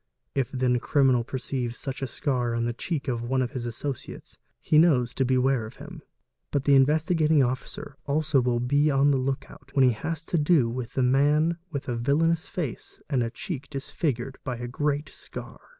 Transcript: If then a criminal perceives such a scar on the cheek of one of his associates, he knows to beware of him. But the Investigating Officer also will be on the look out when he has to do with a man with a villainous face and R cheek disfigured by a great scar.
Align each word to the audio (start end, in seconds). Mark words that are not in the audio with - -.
If 0.33 0.49
then 0.51 0.77
a 0.77 0.79
criminal 0.79 1.23
perceives 1.23 1.77
such 1.77 2.01
a 2.01 2.07
scar 2.07 2.55
on 2.55 2.65
the 2.65 2.73
cheek 2.73 3.07
of 3.07 3.21
one 3.21 3.43
of 3.43 3.51
his 3.51 3.67
associates, 3.67 4.39
he 4.59 4.79
knows 4.79 5.13
to 5.13 5.25
beware 5.25 5.67
of 5.67 5.75
him. 5.75 6.01
But 6.49 6.63
the 6.63 6.73
Investigating 6.73 7.43
Officer 7.43 7.95
also 8.07 8.41
will 8.41 8.59
be 8.59 8.89
on 8.89 9.11
the 9.11 9.17
look 9.19 9.51
out 9.51 9.69
when 9.75 9.85
he 9.85 9.91
has 9.93 10.25
to 10.25 10.39
do 10.39 10.67
with 10.67 10.97
a 10.97 11.03
man 11.03 11.57
with 11.71 11.87
a 11.87 11.95
villainous 11.95 12.47
face 12.47 12.99
and 13.11 13.21
R 13.21 13.29
cheek 13.29 13.69
disfigured 13.69 14.39
by 14.43 14.57
a 14.57 14.67
great 14.67 15.09
scar. 15.13 15.59